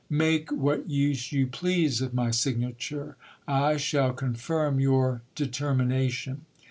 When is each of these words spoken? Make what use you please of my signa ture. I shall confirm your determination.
Make 0.09 0.51
what 0.51 0.89
use 0.89 1.31
you 1.31 1.45
please 1.45 2.01
of 2.01 2.11
my 2.11 2.31
signa 2.31 2.71
ture. 2.71 3.17
I 3.47 3.77
shall 3.77 4.13
confirm 4.13 4.79
your 4.79 5.21
determination. 5.35 6.47